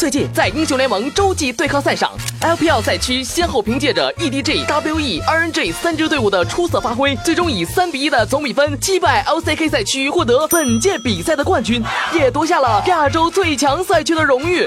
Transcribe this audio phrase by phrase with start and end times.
[0.00, 2.10] 最近在英雄联盟洲际对抗赛上
[2.40, 11.84] ，LPL 赛区先后凭借着 EDG、WE、RNG 三支队伍的出色发挥，最终以三比一的总比分击败 LCK 赛区，获得本届比赛的冠军，
[12.14, 14.66] 也夺下了亚洲最强赛区的荣誉。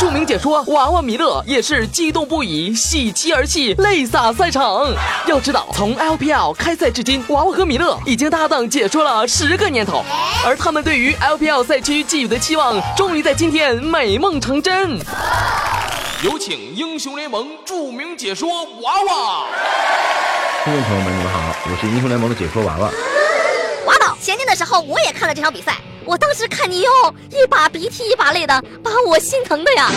[0.00, 4.92] 著名解说娃娃米勒也是激动不已，喜极而泣，泪洒赛场。
[5.28, 10.02] 要知道，从 LPL 开赛至今，娃娃和米勒已经搭档解说了十个年头，
[10.44, 14.98] 而他们对于 LPL 赛区寄予的期望，终于在今天美梦成真。
[16.22, 18.48] 有请英雄联盟著名解说
[18.80, 19.46] 娃娃。
[20.64, 22.90] 听众朋友们，你们好，我是英雄联盟的解说娃娃。
[23.86, 25.76] 娃宝，前天的时候我也看了这场比赛。
[26.04, 26.90] 我当时看你哟，
[27.30, 29.90] 一把鼻涕一把泪的，把我心疼的呀。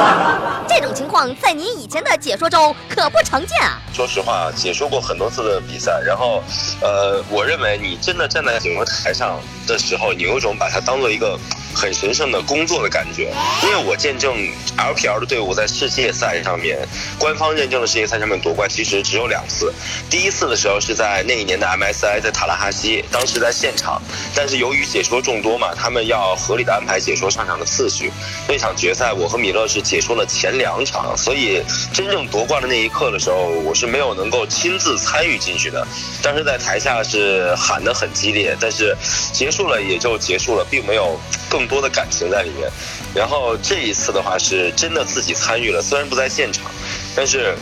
[0.66, 3.78] 这种情况在你以前的解说中可不常见啊。
[3.92, 6.42] 说实话，解说过很多次的比赛，然后，
[6.80, 11.38] 呃，我认为你真的站在解说台上的时候，你有一种把它当做一个。
[11.74, 14.34] 很神圣的工作的感觉，因为我见证
[14.78, 16.78] LPL 的队伍在世界赛上面，
[17.18, 19.72] 官方认证的世界赛上面夺冠，其实只有两次。
[20.08, 24.00] 第一次的时候是在那一年的 MSI 在塔拉哈西，当时在现场，
[24.34, 28.12] 但是由于解说众多嘛，他们要合理的安排解说上场的次序。
[28.48, 31.60] 那场决赛，我和米勒是解说了前两场，所以
[31.92, 35.84] 真正夺冠的那一刻的时候，我是没有能够亲自参与进去的。
[36.22, 38.96] 当时在台下是喊得很激烈，但是
[39.32, 41.63] 结束了也就结束了，并没有更。
[41.66, 42.68] 多的感情在里面，
[43.14, 46.70] 然后这一次的话是真的自己参与了，虽然不在现场，
[47.14, 47.54] 但是，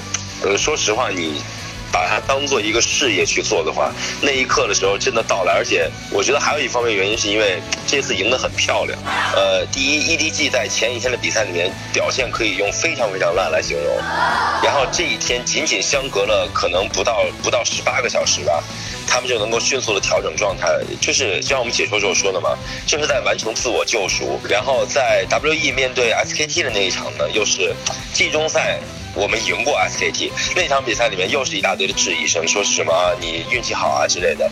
[0.42, 1.40] 呃，说实话，你
[1.92, 8.98] 把它当做一个事业去做的话，那一刻的时候真的到来，而且我觉得还有一方面原因是因为这次赢得很漂亮。
[9.36, 13.96] 呃，第一，EDG 在前一天的比赛里面表现可以用非常非常烂来形容，
[14.64, 18.64] 然后这一天仅仅相隔了可能不到不到十八个小时吧。
[19.04, 20.68] 他们就能够迅速的调整状态，
[21.00, 24.40] 就是像我们解说时候说的嘛，就是在完成自我救赎。
[24.48, 27.74] 然后在 WE 面对 SKT 的那一场呢，又是
[28.14, 28.78] 季中赛
[29.14, 34.50] 我们赢过 SKT 那场比赛里面又是一大堆的质疑声，说是什么你运气好啊之类的。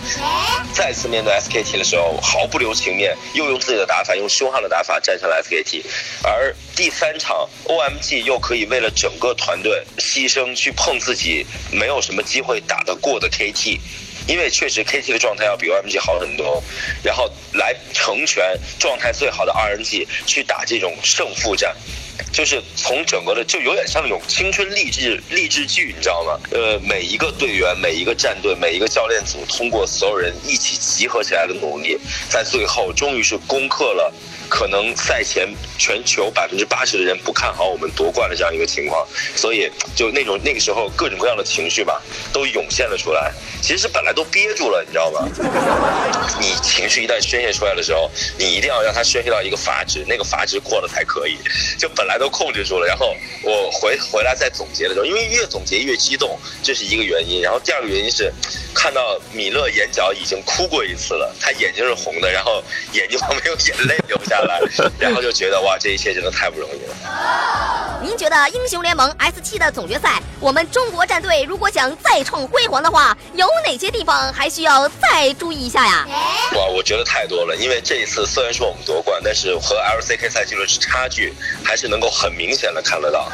[0.73, 5.83] 再次面对 SKT 的时候，毫不留情面，又用自己的打法，用凶悍的打法战胜了 SKT。
[6.23, 13.79] 而第三场 OMG 又可以为了整个团队牺牲去碰自己没有什么机会打得过的 KT。
[14.29, 16.63] 因为确实 KT 的状态要比 OMG 好很多，
[17.03, 21.75] 然后来成全状态最好的 RNG 去打这种胜负战，
[22.33, 26.39] 就是从整个的就有点像那种青春励志励志剧，你知道吗？
[26.51, 31.99] 呃，每一个队员、每一个战队、每一个教练组，通过所有人一起集合起来的努力，
[32.29, 34.13] 在最后终于是攻克了。
[34.51, 39.07] 可能赛前全球百分之八十的人不看好我们夺冠的这样一个情况，
[39.37, 42.03] 所以就那种那个时候各种各样的情绪吧，
[42.33, 43.33] 都涌现了出来。
[43.63, 45.27] 其实本来都憋住了，你知道吗？
[46.41, 51.39] 你情绪一旦宣泄出来的时候，你一定要让它宣泄到一个阀值，那个阀值过了才可以。
[51.79, 57.41] 就本来都控制住了，然后我回回来再总结的时候，因为越总结越激动，这是一个原因。
[57.41, 58.33] 然后第二个原因是，
[58.75, 62.63] 看到米勒眼角已经哭过一次了，他眼睛是红的，然后
[62.93, 64.40] 眼睛旁边有眼泪流下。
[64.99, 66.95] 然后就觉得哇，这一切真的太不容易了。
[68.03, 76.09] 您觉得英雄联盟 S 七的总决赛，我们中国战队如果想再创辉煌的话，有哪些地方还需要再注意一下呀？
[76.55, 77.55] 哇，我觉得太多了。
[77.57, 83.31] 因为这一次虽然说我们夺冠，但是和 LCK 赛季的差距还是能够很明显的看得到，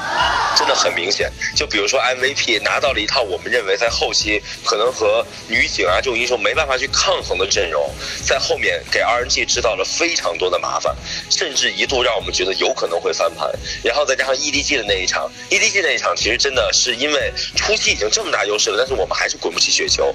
[0.57, 1.33] 真的很明显。
[1.55, 7.89] 就比如说 MVP 拿到了一套我们认为在后期可能和女警啊这种英雄没办法去抗衡的阵容，
[8.25, 10.97] 在后面给 RNG 制造了非常多的麻烦。
[11.31, 13.51] 甚至一度让我们觉得有可能会翻盘，
[13.83, 20.15] 然后再加上 EDG 的那一场，EDG 那一场其实真的是因为初期已经这么大优势了，但是我们还是滚不起雪球。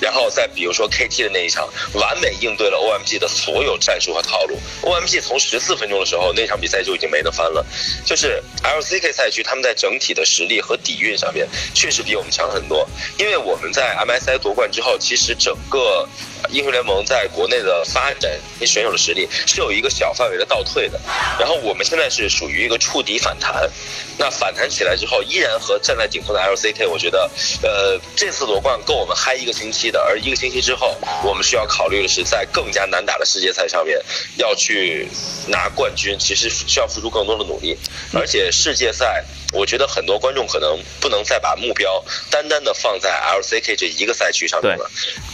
[0.00, 4.58] 然后再比如说 KT 的那一场，完美应对了 OMG 的所有战术和套路。
[4.82, 7.64] OMG 从十四分钟的时候那场比赛就已经没得翻了，
[8.04, 12.88] 就是 LCK 赛区他们在整体的实力和底蕴上面确实比我们强很多。
[13.18, 16.08] 因为我们在 MSI 夺冠之后，其实整个
[16.50, 20.10] 英雄联盟在国内的发展跟选手的实力是有一个小。
[20.20, 21.00] 范围的倒退的，
[21.38, 23.70] 然后我们现在是属于一个触底反弹，
[24.18, 27.30] 那反弹起来之后，依然和站在顶峰的 LCK，我觉得，
[27.62, 30.94] 呃，这次夺冠够我们嗨一个星期的，而一个星期之后，
[31.24, 33.98] 我们需要考虑的是在更加难打的世界赛上面
[34.36, 35.08] 要去
[35.46, 37.78] 拿冠军，其实需要付出更多的努力，
[38.12, 39.24] 而且世界赛。
[39.52, 44.90] 我觉得很多观众可能不能再把目标单单的放在 LCK 这一个赛区上面了，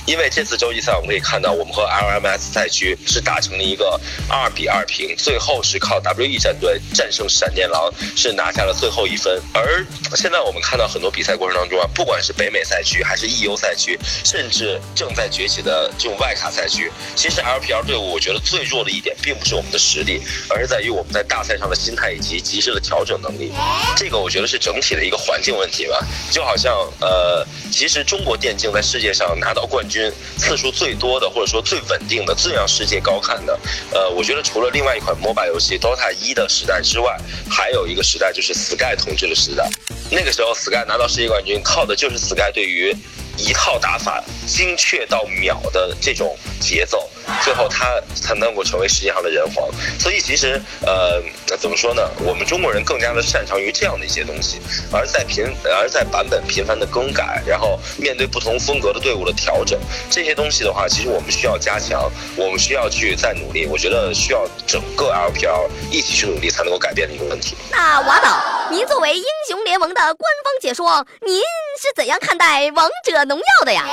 [0.07, 9.41] 因为这次洲际赛我们可以看到，我们和 LMS 赛区是打成了一个二比二平，最后是靠 WE 战队战胜闪电狼，是拿下了最后一分。
[9.53, 9.85] 而
[10.15, 23.53] 现在我们看到很多比赛过程当中啊，不管是北美赛区还是 EU 赛区，甚至正在崛起的这种外卡赛区，其实 LPL 队伍我觉得最弱的一点，并不是我们的实力，而是在于我们在大赛上的心态以及及时的调整能力。
[23.97, 25.99] 这这个我觉得是整体的一个环境问题吧。
[26.31, 30.09] 就好像呃，其实中国电竞在世界上拿到冠军
[30.39, 33.59] 次数最多的，或者说最稳定的、最让世界高看的，
[33.91, 37.19] 呃，我觉得除了另外一款 MOBA 游戏 DOTA 一的时代之外，
[37.51, 39.69] 还有一个时代就是 Sky 统治的时代。
[40.09, 42.95] 那个时候 Sky 拿到世界冠军，靠的就是 Sky 对于
[43.37, 47.11] 一套打法精确到秒的这种节奏，
[47.43, 49.69] 最后他才能够成为世界上的人皇。
[49.99, 51.23] 所以其实呃，
[51.59, 52.03] 怎么说呢？
[52.21, 54.61] 我们中国人更加的擅长于这样的一些东西，
[54.93, 59.79] 而在频而在版本频繁的更改，然后面对不同风格的队伍的调整，
[60.11, 63.67] 这些东西的话，其实我们需要加强，我们需要去再努力。
[63.67, 67.57] 我觉得需要整个 LPL 一起去努力，才能够改变的一个问题。
[67.71, 71.39] 那瓦导，您作为英雄联盟的官方解说，您
[71.81, 73.85] 是怎样看待王者荣耀的呀？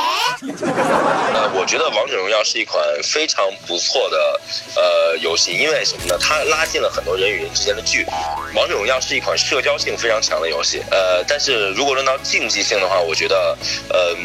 [1.33, 4.39] 呃，我觉得王者荣耀是一款非常不错的
[4.75, 6.17] 呃游戏，因为什么呢？
[6.19, 8.07] 它拉近了很多人与人之间的距离。
[8.55, 13.57] 王者荣耀是一款社交性非常强的游戏，呃，但是如果论到竞技性的话，我觉得，
[13.93, 14.17] 嗯，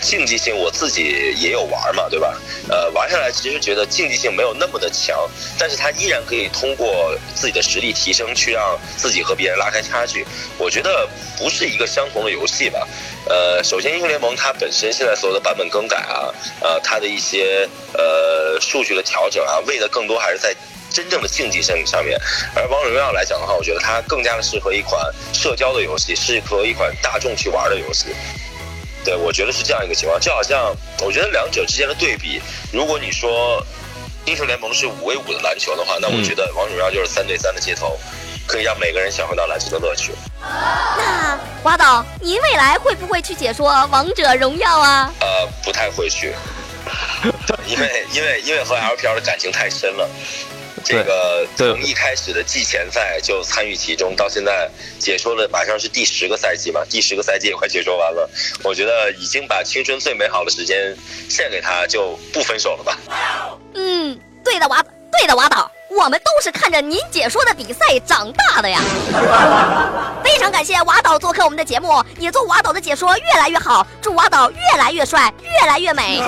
[0.00, 2.40] 竞技性我自己也有玩嘛，对吧？
[2.68, 5.18] 呃，玩下来其实觉得竞技性没有那么的强，
[5.58, 10.26] 但是它依然可以通过自己的实力提升，去让自己和别人拉开差距。
[10.58, 12.86] 我觉得不是一个相同的游戏吧。
[13.28, 20.54] 呃，首先英雄联盟它本身现在所有的版本更改啊，呃，它的一些呃数据的调整啊，为的更多还是在
[20.90, 22.18] 真正的竞技性上面。
[22.54, 28.06] 而王者荣耀来讲的话，我觉得它更加的适合一款社交的游戏，适合一款大众去玩的游戏。
[29.04, 32.40] 对，我觉得是这样一个情况，就好像我觉得两者之间的对比，
[32.72, 33.64] 如果你说
[34.26, 37.98] 英雄联盟是五 v 五的篮球的话，那我觉得王者荣耀就是三对三的街头，
[38.46, 40.12] 可以让每个人享受到篮球的乐趣。
[40.40, 45.10] 那瓦导，您未来会不会去解说王者荣耀啊？
[45.20, 46.34] 呃，不太会去，
[47.66, 50.08] 因为因为因为和 LPL 的感情太深了。
[50.84, 58.28] 这个从一开始的季前赛就参与其中，到现在解说了马上是第十个赛季嘛，第十个赛季也快解说完了。
[58.62, 60.96] 我觉得已经把青春最美好的时间
[61.28, 62.98] 献给他，就不分手了吧。
[63.74, 64.82] 嗯，对的，瓦，
[65.12, 68.80] 对的，瓦导，我们都是看着您解说的比赛长大的呀。
[70.24, 76.22] 非常感谢瓦导做客我们的节目，也祝瓦导的解说越来越好，祝瓦导越来越帅，越来越美。